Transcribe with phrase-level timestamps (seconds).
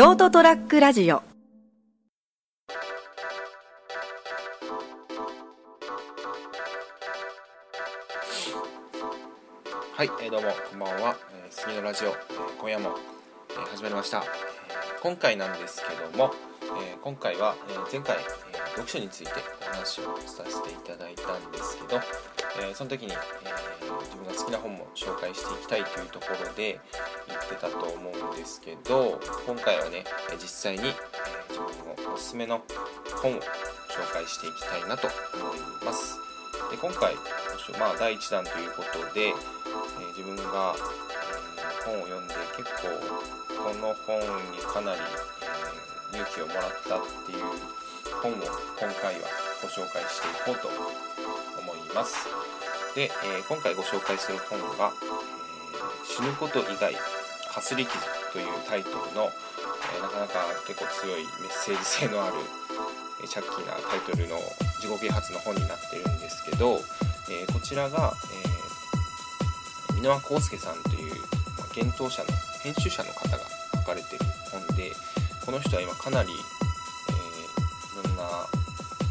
[0.00, 1.16] ショートトラックラジオ。
[1.16, 1.22] は
[10.04, 12.16] い、えー、どうもこんばんは、えー、杉のラジオ、えー、
[12.58, 12.94] 今夜も、
[13.50, 14.24] えー、始まりました、えー、
[15.02, 16.32] 今回なんですけども、
[16.62, 22.00] えー、今回は、えー、前回、えー、読書についてお話をさせていただいたんですけど、
[22.58, 26.80] えー、その時に、えー、自分が好きな本も紹介していきたいというところで
[27.28, 30.04] 言ってたと思うんですけど今回はね
[30.40, 30.94] 実際に、え
[31.48, 32.62] 自分のおすすめの
[33.22, 33.42] 本を紹
[34.12, 36.18] 介していきたいなと思います。
[36.70, 37.14] で今回、
[37.78, 39.34] まあ、第1弾ということで、え
[40.16, 42.88] 自分が、え本を読んで結構
[43.64, 44.20] この本
[44.52, 45.00] にかなり、
[46.12, 47.44] え勇気をもらったっていう
[48.22, 49.28] 本を今回は
[49.62, 50.68] ご紹介していこうと
[51.60, 52.26] 思います。
[52.94, 56.94] で、えー、今回ご紹介する本が、えー、死ぬこと以外
[57.52, 57.98] かすり傷
[58.32, 59.30] というタイトルの、
[59.94, 62.36] えー、なかなか結構強いメッセージ性のある、
[63.22, 64.36] えチャッキーなタイトルの
[64.82, 66.80] 自己啓発の本になってるんですけど、
[67.30, 68.12] えこちらが、
[69.90, 71.14] え箕輪康介さんという、
[71.58, 72.28] まあ、幻冬者の
[72.62, 73.44] 編集者の方が
[73.74, 74.92] 書かれてる本で
[75.44, 76.30] この人は今かなり、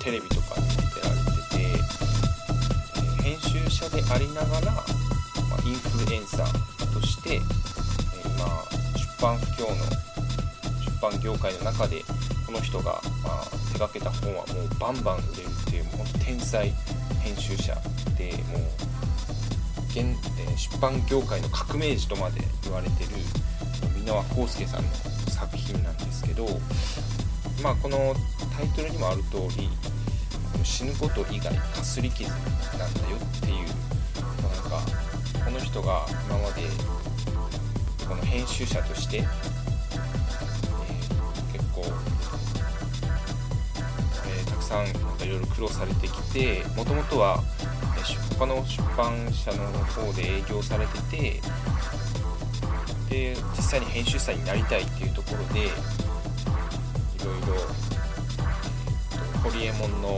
[0.00, 7.38] テレビとかに出られてて編集者でありながら、まあ、インフルエンサーとして、え
[8.24, 8.46] 今
[8.96, 9.74] 出版不況の
[10.84, 12.02] 出版業界の中で
[12.46, 16.72] この人が、まあ、手がけた本はもうバンバン売れるっていうもう天才
[17.20, 17.74] 編集者
[18.18, 18.92] でもう
[19.90, 19.98] 現、
[20.40, 23.10] え出版業界の革命児とまで言われてる
[24.04, 24.88] 箕輪康介さんの
[25.28, 26.46] 作品なんですけど、
[27.62, 28.14] まあ、この
[28.56, 29.68] タイトルにもある通り
[30.64, 32.40] 死ぬこと以外かすり傷なん
[32.94, 33.68] だよっていう、
[34.42, 34.80] まあ、なんか
[35.44, 36.62] この人が今まで
[38.08, 39.26] この編集者として、えー、
[41.52, 41.82] 結構、
[44.26, 47.42] えー、たくさんいろいろ苦労されてきてもともとは
[48.38, 51.40] 他の出版社の方で営業されてて
[53.08, 55.70] で実際に編集者になりたいっていうところで
[59.42, 60.08] ホリエモンの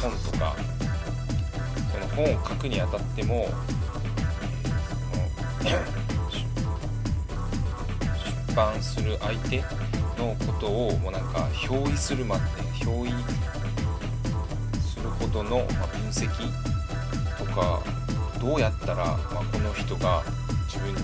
[0.00, 0.56] 本とか
[1.92, 3.48] その本を書くにあたっても、
[8.48, 9.58] 出版する相手
[10.18, 12.42] のことをもうなんか表意するまで
[12.86, 13.12] 表意
[14.80, 15.66] するほどの、分
[16.10, 16.28] 析
[17.38, 17.82] とか
[18.40, 20.22] どうやったら、まこの人が
[20.66, 21.00] 自分に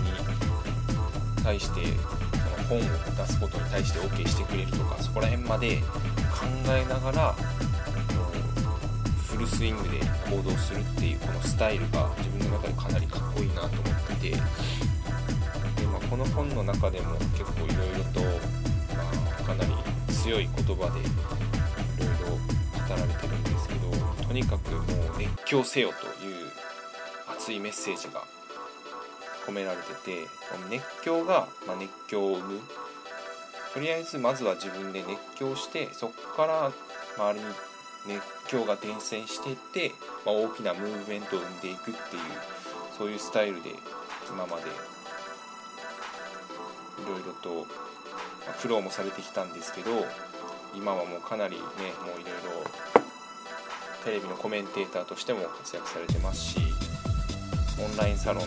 [1.45, 5.83] 対してその本を出すことに対して OK してくれるとかそこら辺まで
[6.37, 7.33] 考えながら
[9.27, 14.37] フルスイングで行動するっていうこのスタイルが自分の中でかなりかっこいいなと思っててで、
[15.87, 18.21] まあ、この本の中でも結構いろいろと、
[18.95, 19.03] ま
[19.41, 19.73] あ、かなり
[20.13, 21.03] 強い言葉でい
[21.99, 26.35] ろいろ語られてるんですけどとにかくもう熱狂せよという
[27.31, 28.23] 熱いメッセージが
[29.47, 30.27] 込められてて
[30.71, 32.61] 熱狂が、ま熱狂を生む
[33.77, 36.73] とりあえずまずは自分で熱狂してそこから
[37.19, 37.47] 周りに
[38.07, 39.93] 熱狂が伝染していって、
[40.25, 41.95] まあ、大きなムーブメントを生んでいくっていう
[42.97, 43.73] そういうスタイルで
[44.31, 44.67] 今までい
[47.07, 47.67] ろいろと、
[48.47, 49.91] ま苦労もされてきたんですけど
[50.75, 52.65] 今はもうかなりねもういろいろ
[54.07, 56.61] テレビのコメンテーターとしても活躍されてますし
[57.79, 58.47] オンラインサロン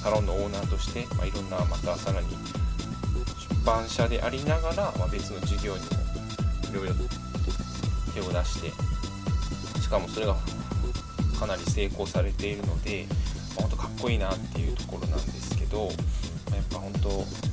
[0.00, 2.28] サロンのオーナーとして、まあ、いろんなまたさらに
[3.68, 5.86] 版社でありながら、まあ、別の事業にも
[6.72, 6.94] いろいろ
[8.14, 8.72] 手を出して
[9.82, 10.36] しかもそれが
[11.38, 13.04] かなり成功されているので、
[13.54, 17.08] まあ、本当かっこいいなっていうところなんですけど、まあ、やっぱ本当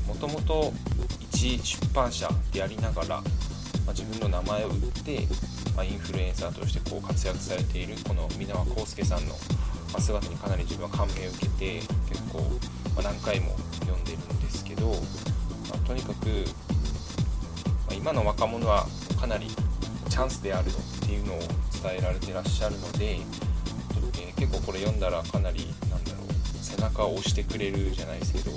[0.07, 0.71] もともと
[1.19, 3.23] 一出版社でありながら、ま
[3.87, 5.27] あ、自分の名前を売って、
[5.75, 9.35] まインフルエンサーとしてこう活躍されているこの箕輪康介さんの
[9.99, 12.39] 姿にかなり自分は感銘を受けて結構、
[12.95, 14.95] ま何回も読んでるんですけど、
[15.85, 16.27] とにかく、
[17.87, 18.85] ま今の若者は
[19.19, 19.47] かなり
[20.09, 28.51] チャンスであるっていうのを伝えられてらっしゃるので、えー、結構これ読んだらかなりなんだろう背中を押してくれるじゃないですけど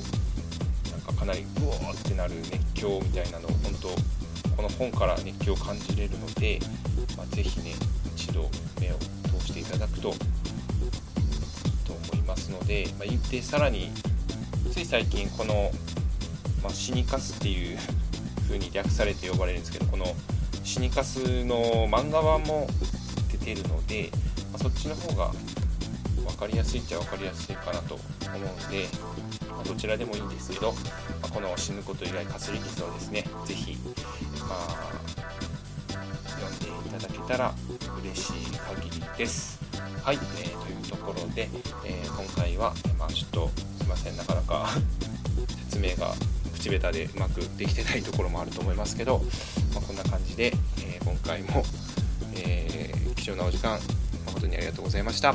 [0.92, 3.88] なんかかなりうおーってなる熱狂みたいなのを本当
[4.56, 6.58] この本から熱狂を感じれるので、
[7.16, 7.72] まあ、是非ね
[8.16, 8.48] 一度
[8.80, 8.94] 目を
[9.38, 13.90] 通していただくとと思いますので、まあ、言ってさらに
[14.72, 15.70] つい最近この、
[16.62, 17.78] まあ、死にかすっていう
[18.46, 20.06] 風に略されて呼ばれるんですけどこの
[20.64, 22.66] シニカスの漫画版も
[23.32, 24.10] 出てるので、
[24.52, 25.32] まあ、そっちの方が
[26.26, 28.86] 分かりやすいっちゃ分かりやすいかなと思うんで、
[29.50, 30.78] まあ、どちらでもいいんですけど、ま
[31.22, 33.76] あ、この死ぬこと以外かすり傷をですね是非
[34.40, 35.08] まあ
[36.38, 37.54] 読んでいただけたら
[38.02, 39.58] 嬉しい限りです。
[40.02, 41.48] はい、えー、というところで、
[41.84, 44.68] えー、今回は、まあ、ちょっとすいませんなかなか
[45.70, 46.14] 説明が
[46.58, 49.20] 口下手でうまくできてないところもあると思いますけど、
[49.72, 51.62] まあ、こんな感じで、えー、今回も、
[52.34, 53.78] えー、貴重なお時間
[54.26, 55.34] 誠にありがとうございました。